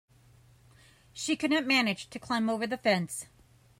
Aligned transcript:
She 1.13 1.35
could 1.35 1.51
not 1.51 1.67
manage 1.67 2.09
to 2.09 2.17
climb 2.17 2.49
over 2.49 2.65
the 2.65 2.79
fence. 2.79 3.27